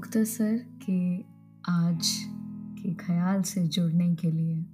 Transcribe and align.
मुख्तसर 0.00 0.66
के 0.82 1.18
आज 1.68 2.16
के 2.82 2.94
ख्याल 2.94 3.42
से 3.42 3.68
जुड़ने 3.68 4.14
के 4.14 4.30
लिए 4.30 4.66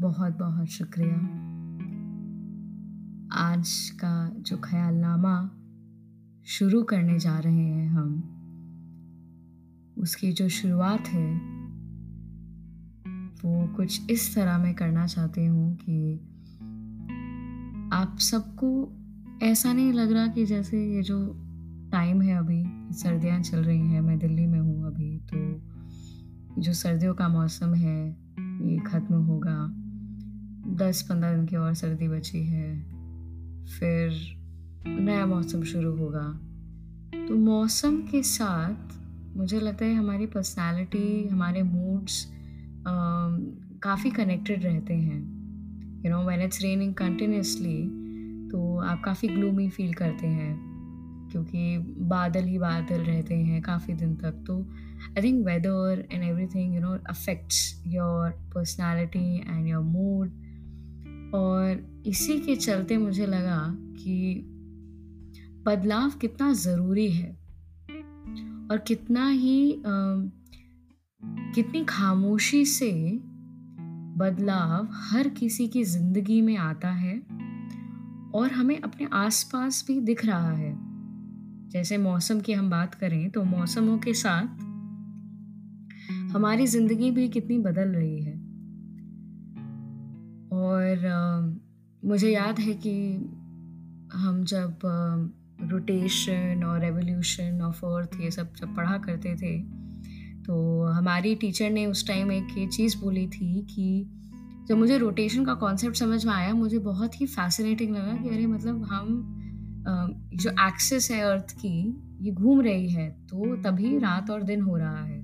बहुत 0.00 0.38
बहुत 0.38 0.66
शुक्रिया। 0.66 1.16
आज 3.32 3.90
का 3.94 4.34
जो 4.38 4.56
ख्यालनामा 4.56 5.50
शुरू 6.46 6.82
करने 6.82 7.18
जा 7.18 7.38
रहे 7.38 7.64
हैं 7.68 7.88
हम, 7.88 8.14
उसकी 9.98 10.32
जो 10.32 10.48
शुरुआत 10.48 11.08
है, 11.08 11.34
वो 13.44 13.74
कुछ 13.76 14.10
इस 14.10 14.34
तरह 14.34 14.58
मैं 14.58 14.74
करना 14.74 15.06
चाहती 15.06 15.46
हूँ 15.46 15.76
कि 15.76 16.20
आप 17.92 18.16
सबको 18.18 18.92
ऐसा 19.42 19.72
नहीं 19.72 19.92
लग 19.92 20.12
रहा 20.12 20.26
कि 20.26 20.46
जैसे 20.46 20.94
ये 20.94 21.02
जो 21.02 21.42
टाइम 21.92 22.22
है 22.22 22.36
अभी, 22.38 22.62
सर्दियाँ 22.94 23.40
चल 23.42 23.58
रही 23.58 23.80
हैं, 23.80 24.00
मैं 24.00 24.18
दिल्ली 24.18 24.46
में 24.46 24.58
हूँ 24.58 24.86
अभी 24.86 25.18
तो 25.32 26.62
जो 26.62 26.72
सर्दियों 26.74 27.14
का 27.14 27.28
मौसम 27.28 27.74
है, 27.74 28.08
ये 28.38 28.78
ख़त्म 28.86 29.14
होगा। 29.24 29.56
दस 30.76 31.02
पंद्रह 31.02 31.34
दिन 31.34 31.46
की 31.46 31.56
और 31.56 31.74
सर्दी 31.74 32.08
बची 32.08 32.44
है, 32.44 32.74
फिर 33.68 34.10
नया 34.88 35.26
मौसम 35.26 35.62
शुरू 35.64 35.96
होगा। 35.96 36.26
तो 37.28 37.36
मौसम 37.36 37.96
के 38.02 38.22
साथ 38.22 39.36
मुझे 39.36 39.60
लगता 39.60 39.84
है 39.84 39.94
हमारी 39.94 40.26
पर्सनालिटी 40.26 41.28
हमारे 41.28 41.62
मूड्स 41.62 42.26
काफ़ी 43.82 44.10
कनेक्टेड 44.10 44.64
रहते 44.64 44.94
हैं। 44.94 45.20
You 46.04 46.10
know 46.10 46.22
when 46.26 46.42
it's 46.42 46.62
raining 46.62 46.94
continuously 46.94 47.82
तो 48.50 48.76
आप 48.80 49.02
काफ़ी 49.04 49.28
ग्लूमी 49.28 49.68
फील 49.68 49.92
करते 49.94 50.26
हैं। 50.26 50.65
क्योंकि 51.32 51.78
बादल 51.98 52.44
ही 52.44 52.58
बादल 52.58 53.00
रहते 53.00 53.34
हैं 53.34 53.62
काफ़ी 53.62 53.94
दिन 53.94 54.16
तक। 54.16 54.44
तो 54.46 54.60
I 55.18 55.22
think 55.22 55.46
weather 55.46 56.08
and 56.12 56.24
everything 56.46 56.74
you 56.74 56.80
know 56.80 56.98
affects 57.08 57.82
your 57.86 58.30
personality 58.30 59.36
and 59.36 59.66
your 59.66 59.82
mood 59.82 60.28
और 61.34 62.02
इसी 62.06 62.40
के 62.40 62.56
चलते 62.56 62.98
मुझे 62.98 63.26
लगा 63.26 63.74
कि 63.76 64.42
बदलाव 65.66 66.10
कितना 66.10 66.52
ज़रूरी 66.52 67.10
है 67.10 67.30
और 68.70 68.84
कितना 68.86 69.28
ही 69.28 69.72
आ, 69.72 69.82
कितनी 71.54 71.84
खामोशी 71.84 72.64
से 72.64 73.12
बदलाव 74.18 74.88
हर 74.92 75.28
किसी 75.28 75.68
की 75.68 75.84
ज़िंदगी 75.84 76.40
में 76.40 76.56
आता 76.56 76.88
है 76.88 77.18
और 78.34 78.52
हमें 78.52 78.80
अपने 78.80 79.08
आसपास 79.12 79.84
भी 79.88 80.00
दिख 80.00 80.24
रहा 80.24 80.50
है। 80.50 80.85
जैसे 81.68 81.98
मौसम 81.98 82.40
की 82.40 82.52
हम 82.52 82.70
बात 82.70 82.94
करें 82.94 83.30
तो 83.30 83.44
मौसमों 83.44 83.98
के 83.98 84.14
साथ 84.14 84.46
हमारी 86.36 86.66
ज़िंदगी 86.66 87.10
भी 87.10 87.28
कितनी 87.28 87.58
बदल 87.58 87.88
रही 87.88 88.22
है। 88.22 88.34
और 90.52 91.06
आ, 91.06 91.40
मुझे 92.08 92.30
याद 92.30 92.58
है 92.58 92.74
कि 92.74 93.16
हम 94.12 94.44
जब 94.44 94.78
रोटेशन 95.62 96.64
और 96.64 96.80
रेवोल्यूशन 96.80 97.60
ऑफ़ 97.62 97.86
अर्थ 97.86 98.20
ये 98.20 98.30
सब 98.30 98.54
जब 98.54 98.74
पढ़ा 98.76 98.98
करते 98.98 99.36
थे 99.36 99.58
तो 100.42 100.84
हमारी 100.84 101.34
टीचर 101.34 101.70
ने 101.70 101.86
उस 101.86 102.06
टाइम 102.06 102.32
एक 102.32 102.58
ये 102.58 102.66
चीज़ 102.66 102.98
बोली 102.98 103.26
थी 103.26 103.66
कि 103.70 104.06
जब 104.68 104.76
मुझे 104.76 104.98
रोटेशन 104.98 105.44
का 105.44 105.54
कॉन्सेप्ट 105.54 105.96
समझ 105.96 106.26
में 106.26 106.32
आया 106.32 106.54
मुझे 106.54 106.78
बहुत 106.78 107.20
ही 107.20 107.26
फैसिनेटिंग 107.26 107.96
लगा 107.96 108.16
कि 108.16 108.28
अरे 108.28 108.46
मतलब 108.46 108.84
हम 108.84 109.32
जो 109.86 110.50
एक्सेस 110.50 111.10
है 111.10 111.20
अर्थ 111.22 111.52
की, 111.52 112.02
ये 112.20 112.32
घूम 112.32 112.60
रही 112.60 112.88
है 112.88 113.08
तो 113.30 113.56
तभी 113.62 113.98
रात 113.98 114.30
और 114.30 114.42
दिन 114.42 114.60
हो 114.60 114.76
रहा 114.76 115.04
है। 115.04 115.18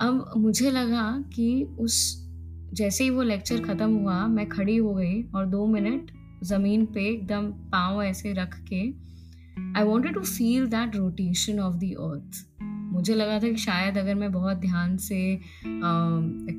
अब 0.00 0.32
मुझे 0.36 0.70
लगा 0.70 1.24
कि 1.34 1.62
उस, 1.78 2.26
जैसे 2.72 3.04
ही 3.04 3.10
वो 3.10 3.22
लेक्चर 3.22 3.60
ख़त्म 3.60 3.90
हुआ, 3.94 4.26
मैं 4.26 4.48
खड़ी 4.48 4.76
हो 4.76 4.94
गई 4.94 5.22
और 5.22 5.46
दो 5.46 5.66
मिनट 5.66 6.10
ज़मीन 6.44 6.86
पे 6.86 7.04
एकदम 7.04 7.50
पाँव 7.50 8.02
ऐसे 8.02 8.32
रख 8.32 8.58
के 8.72 8.82
I 9.78 9.84
wanted 9.84 10.14
to 10.14 10.20
feel 10.20 10.66
that 10.66 10.96
rotation 10.96 11.60
of 11.60 11.76
the 11.76 11.84
earth 11.84 12.46
मुझे 12.92 13.14
लगा 13.14 13.34
था 13.34 13.48
कि 13.48 13.56
शायद 13.56 13.98
अगर 13.98 14.14
मैं 14.14 14.32
बहुत 14.32 14.56
ध्यान 14.56 14.96
से 14.96 15.36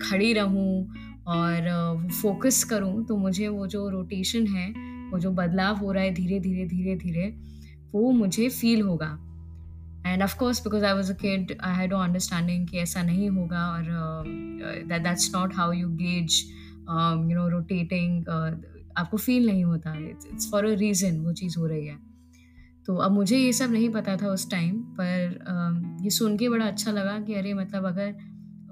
खड़ी 0.02 0.34
रहूँ 0.34 0.88
और 1.28 2.08
फोकस 2.22 2.64
करूँ 2.64 3.06
तो 3.06 3.18
मुझे 3.18 3.48
वो 3.48 3.68
जो 3.68 3.90
रोटेशन 3.90 4.48
है 4.48 4.95
वो 5.12 5.20
जो 5.20 5.32
बदलाव 5.32 5.76
हो 5.76 5.92
रहा 5.92 6.04
है 6.04 6.14
धीरे 6.14 6.40
धीरे 6.40 6.66
धीरे 6.66 6.96
धीरे 6.96 7.28
वो 7.94 8.12
मुझे 8.12 8.50
फील 8.50 8.82
होगा। 8.82 9.12
And 10.08 10.24
of course 10.24 10.64
because 10.64 10.86
I 10.86 10.94
was 10.94 11.12
a 11.14 11.16
kid 11.16 11.58
I 11.62 11.76
had 11.76 11.94
understanding 11.94 12.68
कि 12.68 12.78
ऐसा 12.78 13.04
नहीं 13.04 13.30
होगा 13.30 13.68
और 13.68 14.24
that 14.88 15.04
that's 15.04 15.32
not 15.36 15.56
how 15.56 15.72
you 15.72 15.90
gauge 15.90 16.42
you 17.30 17.38
know 17.38 17.48
rotating 17.50 18.30
आपको 18.98 19.18
फील 19.18 19.46
नहीं 19.46 19.64
होता। 19.64 19.94
इट्स 20.00 20.52
फॉर 20.52 20.66
अ 20.66 20.74
रीज़न 20.74 21.20
वो 21.20 21.34
चीज़ 21.34 21.58
हो 21.60 21.66
रही 21.68 21.86
है। 21.88 21.98
तो 22.86 22.96
अब 22.96 23.12
मुझे 23.12 23.38
ये 23.38 23.54
सब 23.54 23.72
नहीं 23.72 23.90
पता 23.90 24.16
था 24.18 24.28
उस 24.28 24.50
टाइम 24.52 24.78
पर 25.00 25.40
uh, 25.42 26.04
ये 26.04 26.10
सुन 26.10 26.38
के 26.38 26.50
बड़ा 26.50 26.66
अच्छा 26.66 26.92
लगा 26.92 27.20
कि 27.20 27.34
अरे 27.34 27.54
मतलब 27.54 27.86
अगर 27.86 28.16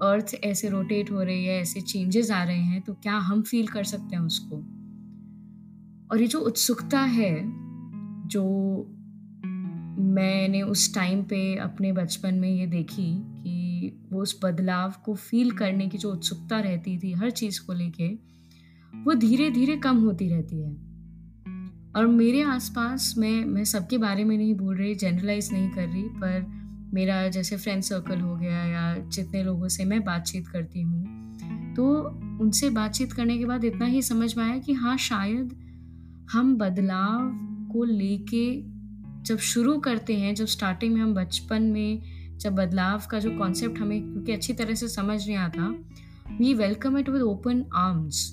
अर्थ 0.02 0.34
ऐसे 0.44 0.68
रोटेट 0.68 1.10
हो 1.10 1.22
रही 1.22 1.44
है 1.44 1.60
ऐसे 1.60 1.80
चेंजेस 1.80 2.30
आ 2.30 2.42
रहे 2.44 2.56
हैं 2.56 2.80
तो 2.82 2.94
क्या 2.94 3.16
हम 3.18 3.42
फील 3.42 3.66
कर 3.66 3.84
सकते 3.84 4.16
हैं 4.16 4.22
उसको? 4.22 4.56
और 6.14 6.20
ये 6.20 6.26
जो 6.26 6.38
उत्सुकता 6.38 7.00
है, 7.00 7.42
जो 8.26 8.42
मैंने 9.98 10.62
उस 10.62 10.94
टाइम 10.94 11.22
पे 11.22 11.56
अपने 11.56 11.92
बचपन 11.92 12.34
में 12.34 12.48
ये 12.48 12.66
देखी 12.66 13.06
कि 13.18 14.08
वो 14.12 14.22
उस 14.22 14.40
बदलाव 14.44 14.94
को 15.04 15.14
फील 15.14 15.50
करने 15.50 15.88
की 15.88 15.98
जो 15.98 16.12
उत्सुकता 16.12 16.60
रहती 16.60 16.98
थी 16.98 17.12
हर 17.12 17.30
चीज़ 17.30 17.60
को 17.66 17.72
लेके, 17.72 18.08
वो 18.94 19.14
धीरे 19.14 19.50
धीरे 19.50 19.76
कम 19.76 19.96
होती 19.96 20.28
रहती 20.28 20.60
है। 20.62 20.70
और 21.96 22.06
मेरे 22.06 22.42
आसपास 22.42 23.14
मैं 23.18 23.44
मैं 23.44 23.64
सबके 23.64 23.98
बारे 23.98 24.24
में 24.24 24.38
नहीं 24.38 24.54
बोल 24.54 24.76
रही 24.76 24.94
जनरलाइज 24.94 25.52
नहीं 25.52 25.70
कर 25.70 25.88
रही, 25.88 26.02
पर 26.02 26.46
मेरा 26.94 27.28
जैसे 27.28 27.56
फ्रेंड 27.56 27.82
सर्कल 27.82 28.20
हो 28.20 28.36
गया 28.36 28.64
या 28.64 28.96
जितने 28.98 29.42
लोगों 29.42 29.68
से 29.68 29.84
मैं 29.84 30.04
बातचीत 30.04 30.48
करती 30.48 30.82
हूँ 30.82 31.74
तो 31.74 32.00
उनसे 32.40 32.70
बातचीत 32.70 33.12
करने 33.12 33.38
के 33.38 33.44
बाद 33.44 33.64
इतना 33.64 33.86
ही 33.86 34.02
समझ 34.02 34.36
में 34.36 34.44
आया 34.44 34.58
कि 34.58 34.72
हाँ 34.72 34.96
शायद 34.96 35.63
हम 36.32 36.56
बदलाव 36.56 37.30
को 37.72 37.84
लेके 37.84 38.44
जब 39.22 39.38
शुरू 39.38 39.78
करते 39.78 40.16
हैं, 40.16 40.34
जब 40.34 40.46
स्टार्टिंग 40.46 40.94
में 40.94 41.00
हम 41.00 41.14
बचपन 41.14 41.62
में 41.62 42.38
जब 42.38 42.54
बदलाव 42.54 43.02
का 43.10 43.18
जो 43.18 43.30
कॉन्सेप्ट 43.38 43.78
हमें, 43.78 44.00
क्योंकि 44.02 44.32
अच्छी 44.32 44.52
तरह 44.52 44.74
से 44.74 44.88
समझ 44.88 45.26
नहीं 45.26 45.36
आता 45.36 45.68
we 46.38 46.54
welcome 46.54 46.98
it 46.98 47.08
with 47.08 47.22
open 47.22 47.64
arms 47.74 48.30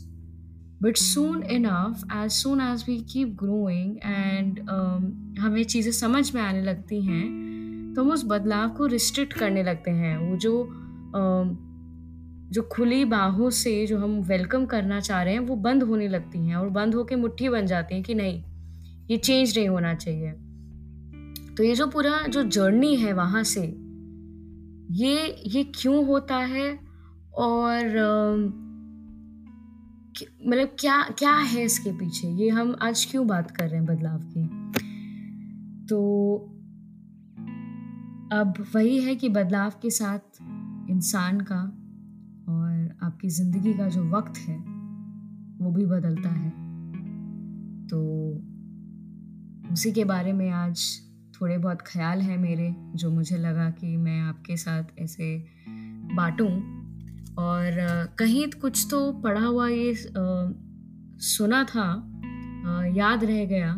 but 0.84 0.97
soon 0.97 1.44
enough 1.44 2.03
as 2.13 2.31
soon 2.31 2.62
as 2.62 2.85
we 2.88 2.97
keep 3.12 3.35
growing 3.40 3.97
and 4.06 4.59
हमें 5.40 5.63
चीज़ें 5.63 5.91
समझ 5.91 6.34
में 6.35 6.41
आने 6.41 6.62
लगती 6.62 7.01
हैं 7.06 7.94
तो 7.96 8.03
हम 8.03 8.12
उस 8.12 8.24
बदलाव 8.25 8.69
को 8.69 8.85
रिस्ट्रिक्ट 8.85 9.34
करने 9.34 9.63
लगते 9.63 9.91
हैं। 9.91 10.18
वो 10.18 10.38
जो 10.38 10.63
जो 12.51 12.62
खुली 12.62 13.06
बाहों 13.06 13.50
से 13.50 13.88
जो 13.88 13.97
हम 13.97 14.22
वेलकम 14.22 14.66
करना 14.66 15.00
चाह 15.00 15.23
रहे 15.23 15.34
हैं, 15.34 15.39
वो 15.39 15.56
बंद 15.56 15.84
होने 15.84 16.07
लगती 16.07 16.39
हैं 16.39 16.56
और 16.56 16.69
बंद 16.69 16.95
होकर 16.95 17.16
मुट्ठी 17.16 17.50
बन 17.50 17.66
जाती 17.66 17.95
हैं 17.95 18.03
कि 18.03 18.13
नहीं, 18.13 18.44
ये 19.12 19.17
चेंज 19.17 19.57
नहीं 19.57 19.69
होना 19.69 19.94
चाहिए। 19.94 20.31
तो 21.57 21.63
ये 21.63 21.75
जो 21.75 21.88
पूरा 21.88 22.22
जो 22.28 22.44
जर्नी 22.44 22.95
है 22.95 23.13
वहाँ 23.13 23.44
से, 23.44 23.62
ये 24.91 25.41
ये 25.47 25.63
क्यों 25.63 26.06
होता 26.06 26.38
है? 26.38 26.79
और 27.34 27.85
मतलब 30.47 30.75
क्या 30.79 31.01
क्या 31.03 31.35
है 31.35 31.63
इसके 31.63 31.91
पीछे? 31.91 32.27
ये 32.27 32.50
हम 32.50 32.75
आज 32.81 33.06
क्यों 33.06 33.27
बात 33.27 33.51
कर 33.51 33.68
रहे 33.68 33.75
हैं 33.75 33.86
बदलाव 33.86 34.19
की? 34.19 34.44
तो 35.86 35.98
अब 38.31 38.65
वही 38.75 39.01
है 39.01 39.15
कि 39.15 39.30
बदलाव 39.30 39.74
के 39.81 39.89
साथ 39.89 40.19
इंसान 40.89 41.42
का 41.42 41.81
आपकी 43.21 43.29
ज़िंदगी 43.29 43.73
का 43.73 43.88
जो 43.88 44.03
वक्त 44.09 44.38
है, 44.39 44.56
वो 45.57 45.71
भी 45.71 45.85
बदलता 45.85 46.29
है। 46.29 46.50
तो 47.88 47.97
उसी 49.73 49.91
के 49.91 50.03
बारे 50.03 50.31
में 50.33 50.50
आज 50.51 50.85
थोड़े 51.33 51.57
बहुत 51.57 51.81
ख्याल 51.81 52.21
हैं 52.21 52.38
मेरे, 52.38 52.73
जो 52.95 53.12
मुझे 53.12 53.38
लगा 53.38 53.69
कि 53.71 53.95
मैं 53.97 54.19
आपके 54.21 54.57
साथ 54.57 55.00
ऐसे 55.00 55.27
बांटूं। 56.15 56.50
और 57.38 57.77
कहीं 58.19 58.47
कुछ 58.62 58.85
तो 58.91 59.12
पढ़ा 59.21 59.45
हुआ 59.45 59.67
ये 59.67 59.94
सुना 61.25 61.63
था 61.63 61.85
याद 62.95 63.24
रह 63.24 63.45
गया। 63.45 63.71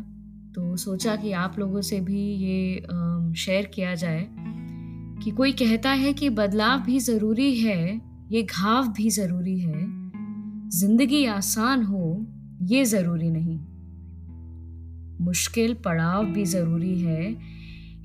तो 0.55 0.75
सोचा 0.77 1.15
कि 1.15 1.31
आप 1.33 1.59
लोगों 1.59 1.81
से 1.81 1.99
भी 2.01 2.23
ये 2.37 3.35
शेयर 3.35 3.71
किया 3.75 3.93
जाए 3.95 4.25
कि 5.23 5.31
कोई 5.33 5.51
कहता 5.57 5.91
है 5.97 6.13
कि 6.13 6.29
बदलाव 6.31 6.83
भी 6.83 6.99
ज़रूरी 7.01 7.53
है 7.57 8.12
ये 8.33 8.43
घाव 8.43 8.87
भी 8.87 9.09
ज़रूरी 9.09 9.59
है। 9.59 9.81
ज़िंदगी 10.69 11.25
आसान 11.25 11.83
हो, 11.83 12.27
ये 12.61 12.85
ज़रूरी 12.85 13.29
नहीं। 13.31 13.59
मुश्किल, 15.25 15.73
पड़ाव 15.73 16.25
भी 16.25 16.45
ज़रूरी 16.45 16.99
है। 16.99 17.35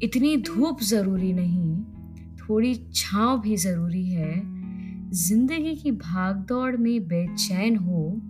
इतनी 0.02 0.36
धूप 0.36 0.80
ज़रूरी 0.80 1.32
नहीं, 1.32 1.76
थोड़ी 2.36 2.74
छाँव 2.94 3.40
भी 3.40 3.56
ज़रूरी 3.56 4.04
है। 4.10 4.42
ज़िंदगी 5.10 5.74
की 5.76 5.90
भागदौड़ 5.90 6.76
में 6.76 7.00
बेचैन 7.08 7.76
हो, 7.76 8.20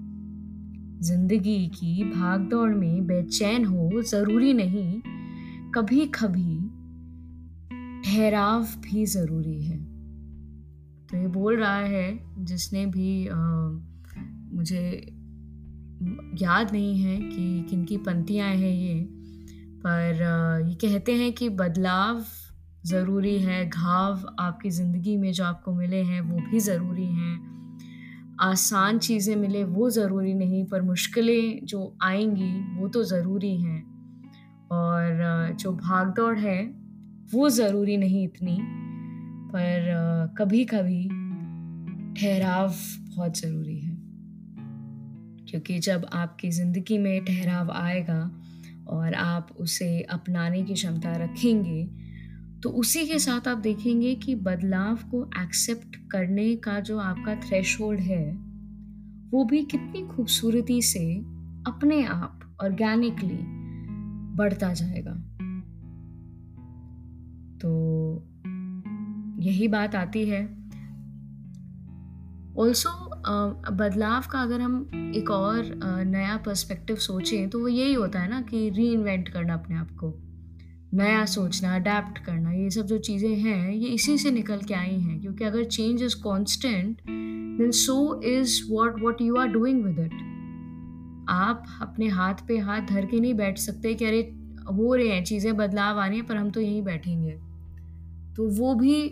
ज़िंदगी 1.03 1.67
की 1.67 2.05
भागदौड़ 2.05 2.71
में 2.71 3.07
बेचैन 3.07 3.65
हो 3.65 4.03
ज़रूरी 4.03 4.53
नहीं। 4.53 5.01
कभी 5.75 6.07
कभी 6.15 6.59
ठहराव 8.05 8.63
भी 8.63 9.07
ज़रूरी 9.07 9.63
है। 9.63 9.78
तो 11.11 11.17
ये 11.17 11.27
बोल 11.27 11.57
रहा 11.57 11.77
है 11.77 12.21
जिसने 12.39 12.87
भी 12.87 13.29
आ, 13.29 13.37
मुझे 14.53 15.15
याद 16.43 16.73
नहीं 16.73 16.99
है 16.99 17.17
कि 17.21 17.67
किन 17.71 17.85
की 17.85 17.97
पंक्तियाँ 17.97 18.49
हैं 18.49 18.73
ये 18.73 19.09
पर 19.85 20.65
ये 20.69 20.75
कहते 20.75 21.13
हैं 21.15 21.33
कि 21.33 21.49
बदलाव 21.49 22.25
ज़रूरी 22.87 23.39
है 23.39 23.69
घाव 23.69 24.27
आपकी 24.41 24.71
ज़िंदगी 24.71 25.17
में 25.17 25.33
जो 25.33 25.45
आपको 25.45 25.75
मिले 25.75 26.03
हैं 26.03 26.21
वो 26.21 26.37
भी 26.51 26.61
ज़रूरी 26.61 27.07
हैं। 27.07 27.37
आसान 28.41 28.99
चीज़ें 28.99 29.37
मिले 29.37 29.65
वो 29.65 29.91
ज़रूरी 29.91 30.35
नहीं 30.35 30.65
पर 30.65 30.83
मुश्किलें 30.83 31.65
जो 31.65 31.97
आएँगी 32.03 32.53
वो 32.81 32.89
तो 32.89 33.03
ज़रूरी 33.05 33.57
हैं। 33.61 33.83
और 34.73 35.57
जो 35.61 35.73
भाग 35.73 36.15
दौड़ 36.15 36.39
है 36.39 36.63
वो 37.35 37.49
ज़रूरी 37.51 37.97
नहीं 37.97 38.25
इतनी। 38.25 38.57
पर 39.49 40.35
कभी 40.39 40.65
कभी 40.65 41.09
ठहराव 42.21 42.75
बहुत 43.17 43.39
ज़रूरी 43.39 43.79
है। 43.81 43.97
क्योंकि 45.47 45.79
जब 45.79 46.07
आपकी 46.13 46.51
ज़िंदगी 46.51 46.99
में 46.99 47.25
ठहराव 47.25 47.71
आएगा 47.71 48.21
और 48.89 49.15
आप 49.15 49.49
उसे 49.57 50.01
अपनाने 50.03 50.63
की 50.63 50.75
क्षमता 50.75 51.17
रखेंगे 51.17 51.89
तो 52.63 52.71
उसी 52.71 53.07
के 53.07 53.19
साथ 53.19 53.49
आप 53.49 53.59
देखेंगे 53.59 54.15
कि 54.15 54.35
बदलाव 54.35 54.97
को 54.97 55.31
एक्सेप्ट 55.43 55.97
करने 56.13 56.57
का 56.57 56.81
जो 56.81 56.99
आपका 56.99 57.35
थ्रेश 57.35 57.81
है, 57.81 58.33
वो 59.31 59.45
भी 59.45 59.63
कितनी 59.65 60.07
खूबसूरती 60.07 60.83
से 60.83 61.17
अपने 61.67 62.05
आप 62.05 62.57
ऑर्गेनिकली 62.63 63.39
बढ़ता 64.37 64.73
जाएगा। 64.73 65.28
यही 69.49 69.69
बात 69.69 69.95
आती 69.97 70.29
है। 70.29 70.43
ऑल्सो 72.59 72.91
बदलाव 73.73 74.25
का 74.31 74.41
अगर 74.41 74.61
हम 74.61 75.13
एक 75.17 75.31
और 75.31 75.75
नया 76.07 76.37
पर्सपेक्टिव 76.37 76.97
सोचें 76.99 77.49
तो 77.51 77.59
वो 77.61 77.69
यही 77.69 77.93
होता 77.95 78.21
है 78.21 78.31
ना 78.31 78.41
कि 78.41 78.69
री 78.71 78.87
इन्वेंट 78.93 79.29
करना 79.29 79.55
अपने 79.55 79.77
आप 79.77 79.91
को। 80.01 80.13
नया 80.95 81.25
सोचना 81.27 81.75
अडेप्ट 81.77 82.19
करना, 82.19 82.53
ये 82.53 82.71
सब 82.71 82.87
जो 82.87 82.99
चीज़ें 82.99 83.35
हैं, 83.37 83.73
ये 83.73 83.89
इसी 83.89 84.17
से 84.19 84.31
निकल 84.31 84.59
के 84.59 84.75
आई 84.75 84.99
हैं, 84.99 85.21
क्योंकि 85.21 85.45
अगर 85.45 85.65
change 85.67 86.03
is 86.03 86.17
constant 86.23 87.03
then 87.59 87.71
so 87.71 88.21
is 88.25 88.61
what 88.71 89.01
what 89.03 89.21
you 89.23 89.37
are 89.37 89.49
doing 89.49 89.85
with 89.85 89.99
it 89.99 90.15
आप 91.31 91.65
अपने 91.83 92.09
हाथ 92.09 92.47
पे 92.49 92.59
हाथ 92.59 92.87
धर 92.89 93.07
के 93.07 93.21
नहीं 93.21 93.35
बैठ 93.35 93.59
सकते 93.59 93.95
कि 93.95 94.05
अरे, 94.05 94.21
हो 94.71 94.95
रहे 94.95 95.09
हैं, 95.09 95.25
चीज़ें 95.25 95.57
बदलाव 95.57 95.99
आ 95.99 96.07
रही 96.07 96.19
हैं, 96.19 96.27
पर 96.27 96.37
हम 96.37 96.51
तो 96.51 96.61
यहीं 96.61 96.83
बैठेंगे। 96.83 97.39
तो 98.37 98.49
वो 98.51 98.75
भी 98.75 99.03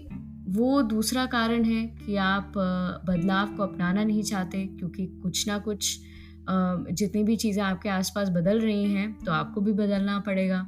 वो 0.48 0.80
दूसरा 0.84 1.24
कारण 1.26 1.64
है 1.64 1.86
कि 1.98 2.16
आप 2.16 2.52
बदलाव 3.06 3.54
को 3.56 3.62
अपनाना 3.62 4.04
नहीं 4.04 4.22
चाहते, 4.22 4.64
क्योंकि 4.68 5.06
कुछ 5.22 5.46
ना 5.48 5.58
कुछ 5.58 5.98
जितनी 6.48 7.22
भी 7.24 7.36
चीज़ें 7.36 7.62
आपके 7.64 7.88
आसपास 7.88 8.28
बदल 8.28 8.60
रही 8.60 8.84
हैं 8.84 9.12
तो 9.24 9.32
आपको 9.32 9.60
भी 9.60 9.72
बदलना 9.74 10.18
पड़ेगा। 10.20 10.66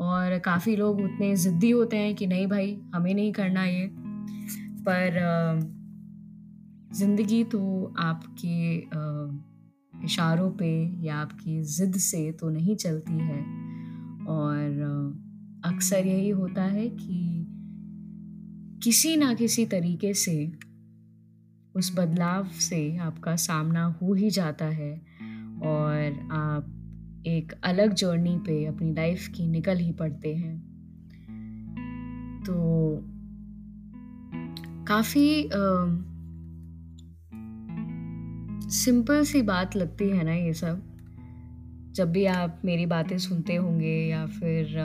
और 0.00 0.38
काफ़ी 0.38 0.76
लोग 0.76 1.00
उतने 1.00 1.34
ज़िद्दी 1.36 1.70
होते 1.70 1.96
हैं 1.96 2.14
कि 2.14 2.26
नहीं 2.26 2.46
भाई, 2.46 2.76
हमें 2.94 3.14
नहीं 3.14 3.32
करना 3.32 3.64
ये। 3.64 3.88
पर 4.88 5.18
ज़िंदगी 6.94 7.42
तो 7.44 7.94
आपके 7.98 8.76
इशारों 9.94 10.50
पे 10.50 10.72
या 11.06 11.16
आपकी 11.16 11.60
ज़िद 11.62 11.96
से 11.96 12.30
तो 12.32 12.48
नहीं 12.50 12.76
चलती 12.76 13.18
है। 13.20 13.40
और 14.28 15.62
अक्सर 15.64 16.06
यही 16.06 16.28
होता 16.30 16.62
है 16.64 16.88
कि 16.90 17.41
किसी 18.82 19.16
ना 19.16 19.34
किसी 19.34 19.66
तरीके 19.66 20.14
से 20.14 20.52
उस 21.76 21.96
बदलाव 21.96 22.48
से 22.48 22.96
आपका 22.96 23.36
सामना 23.36 23.84
हो 23.84 24.14
ही 24.14 24.30
जाता 24.30 24.64
है 24.64 24.98
और 25.62 26.28
आप 26.32 26.78
एक 27.26 27.52
अलग 27.64 27.94
जर्नी 27.94 28.38
पे 28.38 28.66
अपनी 28.66 28.94
लाइफ 28.94 29.28
की 29.28 29.48
निकल 29.48 29.76
ही 29.76 29.92
पड़ते 29.92 30.34
हैं। 30.34 30.72
तो 32.46 32.54
काफ़ी 34.84 35.50
सिंपल 38.70 39.24
सी 39.24 39.42
बात 39.42 39.76
लगती 39.76 40.08
है 40.08 40.24
ना 40.24 40.32
ये 40.32 40.54
सब। 40.54 40.91
जब 41.92 42.12
भी 42.12 42.24
आप 42.24 42.60
मेरी 42.64 42.86
बातें 42.86 43.16
सुनते 43.18 43.54
होंगे 43.56 43.94
या 44.08 44.26
फिर 44.26 44.76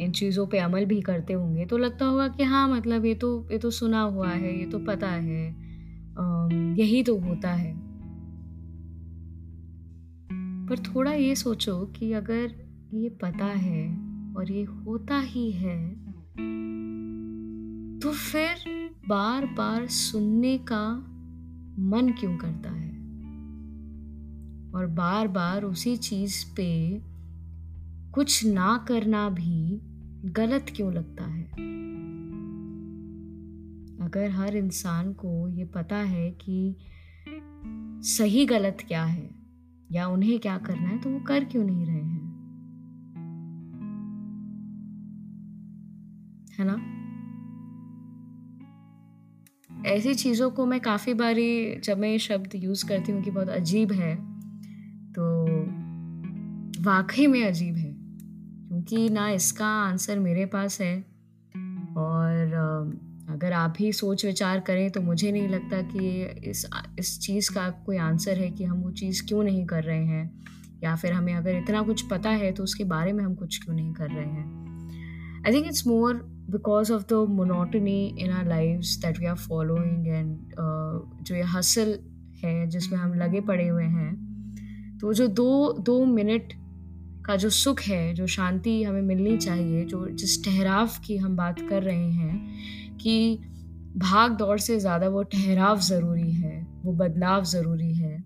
इन 0.00 0.12
चीज़ों 0.12 0.46
पे 0.46 0.58
अमल 0.58 0.84
भी 0.84 1.00
करते 1.00 1.32
होंगे 1.32 1.64
तो 1.66 1.78
लगता 1.78 2.06
होगा 2.06 2.28
कि 2.28 2.42
हाँ 2.42 2.68
मतलब 2.68 3.04
ये 3.04 3.14
तो 3.14 3.48
ये 3.52 3.58
तो 3.58 3.70
सुना 3.70 4.00
हुआ 4.00 4.28
है, 4.28 4.58
ये 4.58 4.66
तो 4.66 4.78
पता 4.78 5.08
है 5.08 5.44
यही 6.78 7.02
तो 7.02 7.18
होता 7.18 7.50
है। 7.50 7.74
पर 10.68 10.78
थोड़ा 10.78 11.12
ये 11.12 11.34
सोचो 11.34 11.80
कि 11.96 12.12
अगर 12.12 12.54
ये 12.94 13.08
पता 13.22 13.46
है 13.46 13.86
और 14.36 14.50
ये 14.52 14.62
होता 14.64 15.20
ही 15.20 15.50
है 15.50 15.78
तो 18.00 18.12
फिर 18.12 18.54
बार 19.08 19.46
बार 19.46 19.86
सुनने 19.86 20.58
का 20.58 20.84
मन 21.78 22.14
क्यों 22.20 22.36
करता 22.36 22.70
है? 22.70 23.01
और 24.74 24.86
बार 24.86 25.28
बार 25.28 25.64
उसी 25.64 25.96
चीज़ 25.96 26.46
पे 26.56 27.00
कुछ 28.12 28.46
ना 28.46 28.84
करना 28.88 29.28
भी 29.28 29.80
गलत 30.24 30.66
क्यों 30.76 30.92
लगता 30.92 31.24
है? 31.24 31.44
अगर 34.06 34.30
हर 34.30 34.56
इंसान 34.56 35.12
को 35.12 35.48
ये 35.48 35.64
पता 35.64 35.96
है 35.96 36.30
कि 36.30 36.76
सही 38.04 38.46
गलत 38.46 38.78
क्या 38.88 39.04
है 39.04 39.30
या 39.92 40.08
उन्हें 40.08 40.38
क्या 40.38 40.58
करना 40.58 40.88
है 40.88 40.98
तो 40.98 41.10
वो 41.10 41.20
कर 41.20 41.44
क्यों 41.44 41.64
नहीं 41.64 41.86
रहे 41.86 41.94
हैं? 41.94 42.22
है 46.58 46.64
ना? 46.64 47.02
ऐसी 49.86 50.14
चीज़ों 50.14 50.50
को 50.50 50.66
मैं 50.66 50.80
काफ़ी 50.80 51.14
बारी 51.14 51.80
जब 51.80 51.98
मैं 51.98 52.08
ये 52.08 52.18
शब्द 52.18 52.50
यूज़ 52.54 52.86
करती 52.86 53.12
हूँ 53.12 53.22
कि 53.22 53.30
बहुत 53.30 53.48
अजीब 53.48 53.92
है 53.92 54.31
तो 55.18 55.24
वाकई 56.82 57.26
में 57.26 57.44
अजीब 57.46 57.76
है, 57.76 57.92
क्योंकि 58.68 59.08
ना 59.10 59.28
इसका 59.30 59.66
आंसर 59.66 60.18
मेरे 60.18 60.46
पास 60.46 60.80
है। 60.80 60.94
और 61.96 62.54
अगर 63.30 63.52
आप 63.52 63.74
ही 63.80 63.92
सोच 63.92 64.24
विचार 64.26 64.60
करें 64.60 64.90
तो 64.90 65.00
मुझे 65.00 65.32
नहीं 65.32 65.48
लगता 65.48 65.80
कि 65.82 66.22
इस 66.50 66.66
इस 66.98 67.18
चीज़ 67.20 67.50
का 67.54 67.68
कोई 67.86 67.96
आंसर 67.96 68.38
है 68.38 68.50
कि 68.50 68.64
हम 68.64 68.78
वो 68.78 68.90
चीज़ 68.90 69.26
क्यों 69.28 69.42
नहीं 69.42 69.66
कर 69.66 69.82
रहे 69.84 70.04
हैं। 70.04 70.42
या 70.84 70.96
फिर 70.96 71.12
हमें 71.12 71.34
अगर 71.34 71.56
इतना 71.56 71.82
कुछ 71.82 72.02
पता 72.02 72.30
है 72.30 72.52
तो 72.52 72.62
उसके 72.62 72.84
बारे 72.84 73.12
में 73.12 73.24
हम 73.24 73.34
कुछ 73.34 73.62
क्यों 73.64 73.76
नहीं 73.76 73.92
कर 73.92 74.08
रहे 74.08 74.24
हैं। 74.24 75.42
I 75.46 75.52
think 75.52 75.66
it's 75.66 75.86
more 75.86 76.14
because 76.50 76.92
of 76.92 77.02
the 77.02 77.12
monotony 77.12 78.16
in 78.18 78.30
our 78.30 78.48
life 78.48 78.80
that 78.80 79.18
we 79.18 79.26
are 79.26 79.36
following 79.36 80.08
and 80.08 80.36
जो 81.22 81.34
ये 81.34 81.42
हसल 81.42 81.98
है 82.44 82.66
जिसमें 82.66 82.98
हम 82.98 83.14
लगे 83.14 83.40
पड़े 83.40 83.68
हुए 83.68 83.84
हैं 83.84 84.31
तो 85.02 85.12
जो 85.12 85.26
दो 85.26 85.72
दो 85.86 86.04
मिनट 86.04 86.52
का 87.26 87.36
जो 87.36 87.48
सुख 87.50 87.80
है, 87.80 88.14
जो 88.14 88.26
शांति 88.26 88.82
हमें 88.82 89.02
मिलनी 89.02 89.36
चाहिए, 89.36 89.84
जो 89.84 90.06
जिस 90.10 90.44
ठहराव 90.44 90.90
की 91.06 91.16
हम 91.16 91.36
बात 91.36 91.60
कर 91.60 91.82
रहे 91.82 92.10
हैं 92.12 92.96
कि 92.98 93.38
भाग 93.96 94.36
दौड़ 94.36 94.58
से 94.58 94.78
ज़्यादा 94.80 95.08
वो 95.08 95.22
ठहराव 95.22 95.80
ज़रूरी 95.80 96.30
है, 96.32 96.66
वो 96.84 96.92
बदलाव 96.92 97.44
ज़रूरी 97.44 97.94
है। 97.94 98.18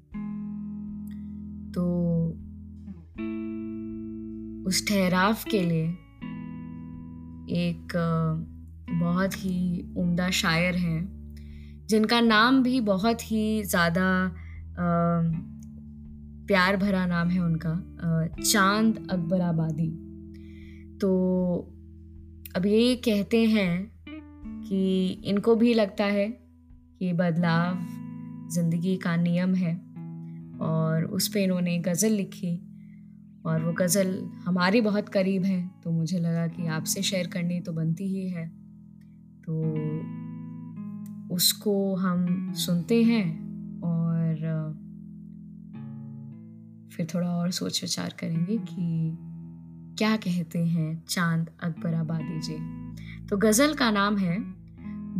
तो 1.73 1.85
उस 4.69 4.87
ठहराव 4.89 5.37
के 5.51 5.61
लिए 5.63 5.87
एक 7.67 7.93
बहुत 9.01 9.35
ही 9.35 9.95
उम्दा 9.97 10.31
शायर 10.31 10.75
हैं, 10.75 11.87
जिनका 11.89 12.21
नाम 12.21 12.63
भी 12.63 12.81
बहुत 12.81 13.31
ही 13.33 13.63
ज़्यादा 13.65 14.07
प्यार 16.47 16.77
भरा 16.77 17.07
नाम 17.07 17.29
है 17.29 17.41
उनका 17.41 17.97
चाँद 18.43 19.09
अकबर 19.11 19.41
आबादी 19.41 19.91
तो 20.99 21.09
अब 22.57 22.67
ये 22.67 22.97
कहते 22.97 23.45
हैं 23.45 23.93
कि 24.63 25.09
इनको 25.25 25.55
भी 25.55 25.75
लगता 25.75 26.05
है 26.05 26.29
कि 26.99 27.13
बदलाव 27.13 27.79
ज़िंदगी 28.51 28.97
का 28.97 29.17
नियम 29.17 29.55
है 29.55 29.75
और 30.59 31.05
उस 31.05 31.29
पर 31.29 31.39
इन्होंने 31.39 31.79
गज़ल 31.79 32.13
लिखी 32.13 32.63
और 33.47 33.65
वो 33.65 33.73
गज़ल 33.73 34.31
हमारी 34.45 34.81
बहुत 34.81 35.09
करीब 35.09 35.45
है 35.45 35.71
तो 35.85 35.91
मुझे 35.91 36.19
लगा 36.19 36.47
कि 36.47 36.67
आपसे 36.67 37.03
शेयर 37.03 37.27
करनी 37.27 37.61
तो 37.61 37.73
बनती 37.73 38.05
ही 38.05 38.29
है। 38.29 38.49
तो 39.49 39.63
उसको 41.35 41.95
हम 41.97 42.53
सुनते 42.53 43.03
हैं। 43.03 43.46
फिर 46.97 47.07
थोड़ा 47.15 47.29
और 47.29 47.51
सोच 47.51 47.83
विचार 47.83 48.15
करेंगे 48.19 48.59
कि 48.59 49.17
क्या 49.99 50.17
कहते 50.17 50.59
हैं 50.59 51.05
चाँद 51.09 51.51
अकबर 51.63 51.95
आबादी 51.95 52.41
जी। 52.41 52.57
तो 53.27 53.37
गज़ल 53.37 53.75
का 53.75 53.91
नाम 53.91 54.19
है, 54.19 54.39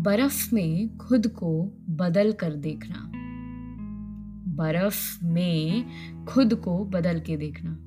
बर्फ़ 0.03 0.55
में 0.55 0.97
खुद 0.99 1.27
को 1.27 1.79
बदल 1.91 2.33
कर 2.33 2.55
देखना। 2.55 3.13
बर्फ़ 4.55 5.25
में 5.25 5.85
खुद 6.25 6.55
को 6.55 6.85
बदल 6.85 7.21
के 7.21 7.37
देखना। 7.37 7.79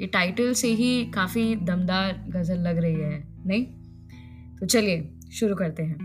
ये 0.00 0.06
टाइटल 0.06 0.52
से 0.52 0.68
ही 0.68 1.06
काफ़ी 1.06 1.56
दमदार 1.56 2.24
गज़ल 2.28 2.58
लग 2.58 2.78
रही 2.78 2.94
है, 2.94 3.28
नहीं? 3.46 3.64
तो 4.56 4.66
चलिए, 4.66 5.14
शुरू 5.32 5.54
करते 5.54 5.82
हैं। 5.82 5.96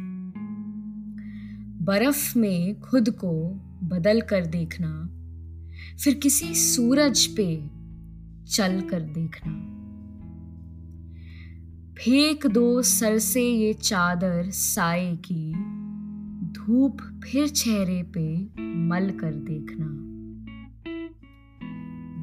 बर्फ़ 1.82 2.38
में 2.38 2.80
खुद 2.80 3.10
को 3.10 3.50
बदल 3.84 4.22
कर 4.22 4.46
देखना 4.46 5.10
फिर 6.04 6.14
किसी 6.14 6.56
सूरज 6.56 7.26
पे 7.26 7.70
चल 8.48 8.82
कर 8.82 9.02
देखना। 9.02 9.76
फेंक 11.94 12.48
दो 12.48 12.82
सर 12.82 13.18
से 13.18 13.44
ये 13.44 13.74
चादर 13.74 14.50
साए 14.50 15.16
की, 15.16 15.54
धूप 16.52 16.98
फिर 17.24 17.48
चेहरे 17.48 18.04
पे 18.04 18.44
मल 18.76 19.10
कर 19.10 19.34
देखना। 19.34 20.06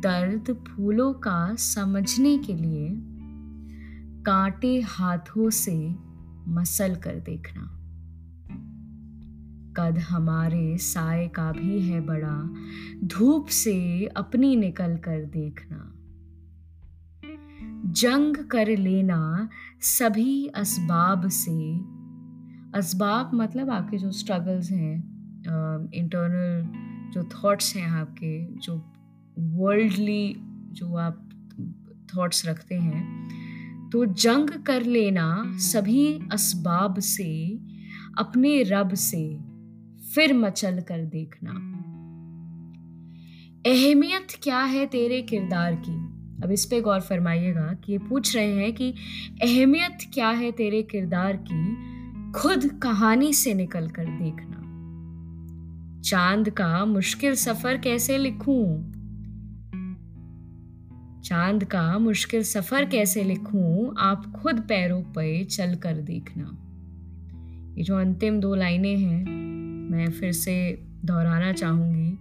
दर्द 0.01 0.65
फूलों 0.69 1.13
का 1.13 1.55
समझने 1.55 2.39
के 2.39 2.55
लिए 2.55 2.89
कांटे 4.23 4.81
हाथों 4.81 5.51
से 5.51 5.95
मसल 6.49 6.95
कर 6.95 7.15
देखना। 7.15 7.75
कद 9.76 9.99
हमारे 9.99 10.76
साय 10.78 11.26
का 11.28 11.52
भी 11.52 11.80
है 11.83 12.00
बड़ा 12.00 12.37
धूप 13.04 13.47
से 13.49 14.06
अपनी 14.06 14.56
निकल 14.56 14.97
कर 14.97 15.25
देखना। 15.25 15.92
जंग 17.92 18.37
कर 18.37 18.76
लेना 18.78 19.49
सभी 19.80 20.47
असबाब 20.47 21.28
से। 21.28 21.76
असबाब 22.78 23.30
मतलब 23.35 23.71
आपके 23.71 23.99
जो 23.99 24.11
स्ट्रगल्स 24.11 24.71
हैं 24.71 25.90
इंटरनल 25.95 27.11
जो 27.12 27.23
थॉट्स 27.25 27.76
हैं 27.76 27.88
आपके 27.90 28.56
जो 28.56 28.76
वर्ल्डली 29.38 30.37
जो 30.73 30.95
आप 30.97 31.28
थॉट्स 32.16 32.47
रखते 32.47 32.75
हैं 32.75 33.90
तो 33.92 34.04
जंग 34.04 34.50
कर 34.66 34.83
लेना 34.83 35.42
सभी 35.47 36.28
असबाब 36.33 36.99
से 36.99 37.59
अपने 38.18 38.62
रब 38.62 38.95
से। 38.95 39.46
फिर 40.17 40.35
मचल 40.35 40.81
कर 40.81 41.05
देखना। 41.05 41.51
अहमियत 43.71 44.27
क्या 44.43 44.61
है 44.61 44.87
तेरे 44.87 45.23
किरदार 45.23 45.75
की? 45.75 45.95
अब 46.45 46.51
इस 46.53 46.65
पे 46.65 46.81
गौर 46.81 47.01
फरमाइएगा 47.01 47.73
कि 47.73 47.93
ये 47.93 47.99
पूछ 47.99 48.37
रहे 48.37 48.55
हैं 48.55 48.73
कि 48.73 48.95
अहमियत 49.43 49.99
क्या 50.15 50.29
है 50.29 50.53
तेरे 50.53 50.83
किरदार 50.83 51.45
की? 51.53 51.77
खुद 52.33 52.81
कहानी 52.83 53.33
से 53.33 53.55
निकल 53.55 53.89
कर 53.89 54.05
देखना। 54.05 54.57
चाँद 56.01 56.51
का 56.51 56.85
मुश्किल 56.85 57.35
सफ़र 57.35 57.77
कैसे 57.77 58.19
लिखूं? 58.19 58.83
चाँद 61.23 61.65
का 61.65 61.99
मुश्किल 61.99 62.43
सफ़र 62.43 62.85
कैसे 62.85 63.25
लिखूं? 63.25 63.95
आप 63.99 64.33
खुद 64.43 64.61
पैरों 64.61 65.03
पे 65.03 65.45
चल 65.45 65.75
कर 65.75 65.95
देखना। 65.95 66.59
ये 67.79 67.85
जो 67.85 67.97
अंतिम 67.97 68.41
दो 68.41 68.55
लाइनें 68.55 68.99
हैं 68.99 69.46
मैं 69.90 70.11
फिर 70.11 70.33
से 70.33 70.83
दोहराना 71.05 71.52
चाहूँगी। 71.52 72.19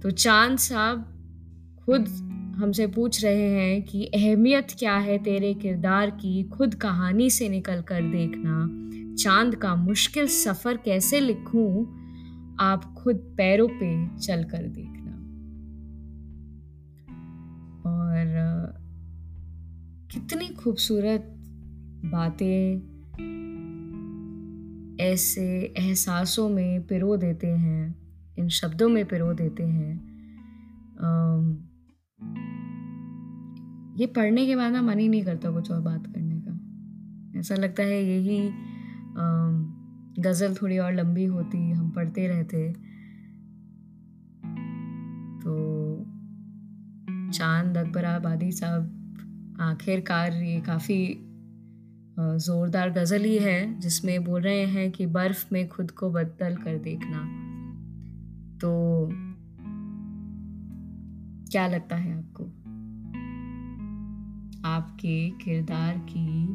तो 0.00 0.10
चाँद 0.10 0.58
साहब 0.58 1.10
खुद 1.84 2.08
हमसे 2.56 2.86
पूछ 2.86 3.24
रहे 3.24 3.50
हैं 3.50 3.82
कि 3.82 4.04
अहमियत 4.04 4.66
क्या 4.78 4.96
है 4.96 5.18
तेरे 5.18 5.54
किरदार 5.54 6.10
की 6.10 6.42
खुद 6.42 6.74
कहानी 6.74 7.30
से 7.30 7.48
निकल 7.48 7.80
कर 7.80 8.02
देखना। 8.02 8.68
चाँद 9.14 9.54
का 9.54 9.74
मुश्किल 9.74 10.26
सफ़र 10.26 10.76
कैसे 10.76 11.20
लिखूं, 11.20 11.86
आप 12.60 12.94
खुद 12.94 13.16
पैरों 13.16 13.68
पे 13.68 14.18
चल 14.18 14.44
कर 14.44 14.58
देखना। 14.58 14.94
और, 17.90 18.24
कितनी 20.12 20.48
खूबसूरत 20.48 21.34
बातें 22.04 22.94
ऐसे 25.00 25.74
एहसासों 25.78 26.48
में 26.48 26.86
पिरो 26.86 27.16
देते 27.16 27.46
हैं, 27.46 27.94
इन 28.38 28.48
शब्दों 28.48 28.88
में 28.88 29.04
पिरो 29.04 29.32
देते 29.34 29.62
हैं। 29.62 29.92
ये 33.98 34.06
पढ़ने 34.06 34.46
के 34.46 34.56
बाद 34.56 34.72
ना 34.72 34.82
मन 34.82 34.98
ही 34.98 35.08
नहीं 35.08 35.24
करता 35.24 35.50
कुछ 35.50 35.70
और 35.70 35.80
बात 35.80 36.06
करने 36.06 36.40
का। 36.40 37.38
ऐसा 37.38 37.54
लगता 37.54 37.82
है 37.82 38.02
यही 38.04 38.38
गज़ल 40.22 40.54
थोड़ी 40.54 40.78
और 40.78 40.92
लंबी 40.94 41.24
होती, 41.24 41.70
हम 41.70 41.90
पढ़ते 41.90 42.26
रहते। 42.28 42.72
तो 45.42 46.04
चाँद 47.32 47.78
अकबर 47.78 48.04
आबादी 48.04 48.50
साहब, 48.52 49.00
आखिरकार 49.60 50.32
ये 50.32 50.60
काफ़ी 50.60 50.96
ज़ोरदार 52.20 52.90
गज़ल 52.90 53.24
ही 53.24 53.38
है, 53.38 53.80
जिसमें 53.80 54.24
बोल 54.24 54.42
रहे 54.42 54.66
हैं 54.66 54.90
कि 54.90 55.06
बर्फ़ 55.06 55.46
में 55.52 55.68
खुद 55.68 55.90
को 55.90 56.10
बदल 56.10 56.56
कर 56.56 56.78
देखना। 56.78 57.18
तो 58.58 59.08
क्या 61.52 61.66
लगता 61.66 61.96
है 61.96 62.18
आपको? 62.18 62.44
आपके 64.68 65.30
किरदार 65.30 66.06
की 66.10 66.46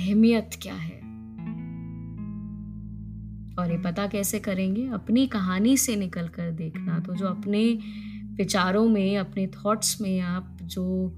अहमियत 0.00 0.50
क्या 0.62 0.74
है? 0.74 1.00
और 3.58 3.72
ये 3.72 3.78
पता 3.78 4.06
कैसे 4.06 4.38
करेंगे? 4.38 4.88
अपनी 4.88 5.26
कहानी 5.26 5.76
से 5.76 5.96
निकल 5.96 6.28
कर 6.28 6.50
देखना। 6.50 6.98
तो 6.98 7.14
जो 7.14 7.26
अपने 7.26 7.78
विचारों 8.34 8.88
में, 8.88 9.18
अपने 9.18 9.46
थॉट्स 9.46 10.00
में 10.00 10.20
आप 10.20 10.58
जो 10.62 11.12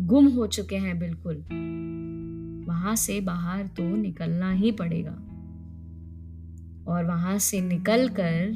गुम 0.00 0.28
हो 0.28 0.46
चुके 0.46 0.76
हैं, 0.76 0.98
बिल्कुल 0.98 1.44
वहाँ 2.74 2.96
से 2.96 3.20
बाहर 3.20 3.66
तो 3.66 3.96
निकलना 3.96 4.50
ही 4.50 4.72
पड़ेगा। 4.72 5.12
और 6.92 7.04
वहाँ 7.04 7.38
से 7.38 7.60
निकल 7.60 8.08
कर 8.08 8.48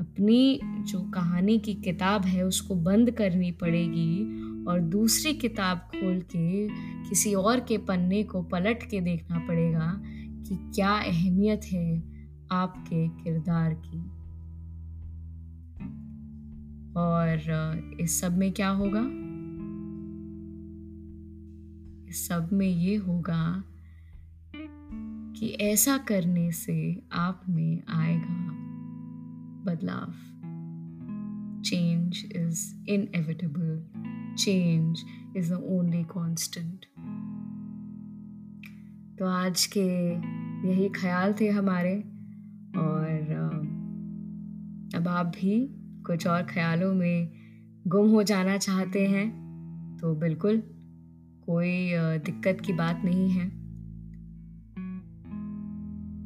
अपनी 0.00 0.60
जो 0.64 1.10
कहानी 1.10 1.58
की 1.58 1.74
किताब 1.74 2.24
है 2.24 2.42
उसको 2.42 2.74
बंद 2.74 3.10
करनी 3.10 3.50
पड़ेगी 3.50 4.64
और 4.64 4.80
दूसरी 4.80 5.34
किताब 5.34 5.78
खोल 5.78 6.20
के 6.20 6.68
किसी 7.08 7.34
और 7.34 7.60
के 7.60 7.78
पन्ने 7.78 8.22
को 8.22 8.42
पलट 8.42 8.82
के 8.90 9.00
देखना 9.00 9.38
पड़ेगा 9.38 10.02
कि 10.46 10.72
क्या 10.74 10.90
अहमियत 10.90 11.64
है 11.64 12.02
आपके 12.52 13.08
किरदार 13.08 13.74
की। 13.74 14.00
और 16.96 17.96
इस 18.00 18.20
सब 18.20 18.38
में 18.38 18.52
क्या 18.52 18.68
होगा? 18.68 19.23
सब 22.14 22.50
में 22.52 22.66
ये 22.66 22.96
होगा 22.96 23.64
कि 25.36 25.46
ऐसा 25.46 25.98
करने 25.98 26.52
से 26.52 27.02
आप 27.12 27.42
में 27.48 27.82
आएगा 27.88 28.50
बदलाव। 29.64 30.12
Change 31.62 32.24
is 32.36 32.88
inevitable 32.88 33.86
change 34.38 34.98
is 35.36 35.54
the 35.54 35.56
only 35.56 36.02
constant 36.02 36.86
तो 39.18 39.26
आज 39.26 39.66
के 39.66 40.14
यही 40.68 40.88
ख्याल 40.88 41.34
थे 41.40 41.48
हमारे 41.48 42.00
और 42.76 43.10
अब 44.94 45.08
आप 45.08 45.26
भी 45.26 45.68
कुछ 46.06 46.26
और 46.26 46.42
ख्यालों 46.42 46.94
में 46.94 47.32
गुम 47.86 48.10
हो 48.10 48.22
जाना 48.22 48.58
चाहते 48.58 49.06
हैं 49.06 49.44
तो 50.00 50.14
बिल्कुल 50.14 50.73
कोई 51.46 51.90
दिक्कत 52.18 52.58
की 52.60 52.72
बात 52.72 53.02
नहीं 53.04 53.30
है। 53.30 53.46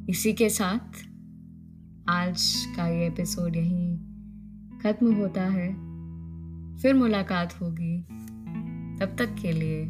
इसी 0.09 0.33
के 0.33 0.49
साथ, 0.49 1.09
आज 2.09 2.67
का 2.77 2.89
ये 2.89 3.07
एपिसोड 3.07 3.57
यहीं 3.57 3.99
ख़त्म 4.79 5.15
होता 5.15 5.43
है। 5.43 5.69
फिर 6.77 6.95
मुलाकात 6.95 7.61
होगी। 7.61 8.03
तब 9.01 9.17
तक 9.19 9.37
के 9.43 9.53
लिए 9.53 9.85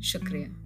शुक्रिया। 0.00 0.61